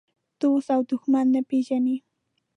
دوست 0.39 0.69
او 0.75 0.81
دښمن 0.89 1.25
نه 1.35 1.41
پېژني. 1.49 1.97